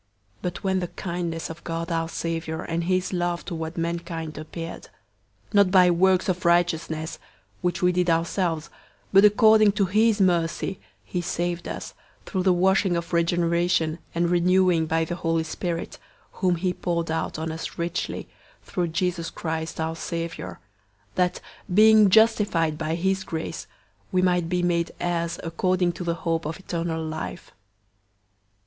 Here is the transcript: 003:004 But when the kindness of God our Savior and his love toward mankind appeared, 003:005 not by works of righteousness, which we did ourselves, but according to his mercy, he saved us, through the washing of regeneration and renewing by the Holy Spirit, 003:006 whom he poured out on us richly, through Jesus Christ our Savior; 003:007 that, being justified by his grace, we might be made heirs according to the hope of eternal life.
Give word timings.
003:004 0.37 0.41
But 0.41 0.63
when 0.63 0.79
the 0.79 0.87
kindness 0.87 1.49
of 1.51 1.63
God 1.63 1.91
our 1.91 2.09
Savior 2.09 2.63
and 2.63 2.85
his 2.85 3.13
love 3.13 3.45
toward 3.45 3.77
mankind 3.77 4.35
appeared, 4.35 4.89
003:005 5.51 5.53
not 5.53 5.69
by 5.69 5.91
works 5.91 6.27
of 6.27 6.43
righteousness, 6.43 7.19
which 7.61 7.83
we 7.83 7.91
did 7.91 8.09
ourselves, 8.09 8.71
but 9.13 9.23
according 9.23 9.71
to 9.73 9.85
his 9.85 10.19
mercy, 10.19 10.79
he 11.05 11.21
saved 11.21 11.67
us, 11.67 11.93
through 12.25 12.41
the 12.41 12.51
washing 12.51 12.97
of 12.97 13.13
regeneration 13.13 13.99
and 14.15 14.31
renewing 14.31 14.87
by 14.87 15.05
the 15.05 15.17
Holy 15.17 15.43
Spirit, 15.43 15.99
003:006 16.31 16.37
whom 16.39 16.55
he 16.55 16.73
poured 16.73 17.11
out 17.11 17.37
on 17.37 17.51
us 17.51 17.77
richly, 17.77 18.27
through 18.63 18.87
Jesus 18.87 19.29
Christ 19.29 19.79
our 19.79 19.95
Savior; 19.95 20.59
003:007 21.11 21.15
that, 21.17 21.41
being 21.71 22.09
justified 22.09 22.75
by 22.75 22.95
his 22.95 23.23
grace, 23.23 23.67
we 24.11 24.23
might 24.23 24.49
be 24.49 24.63
made 24.63 24.89
heirs 24.99 25.39
according 25.43 25.91
to 25.91 26.03
the 26.03 26.15
hope 26.15 26.47
of 26.47 26.57
eternal 26.59 27.05
life. 27.05 27.51